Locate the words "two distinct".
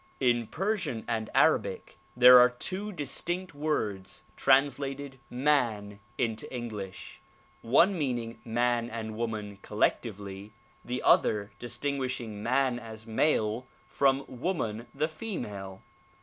2.49-3.53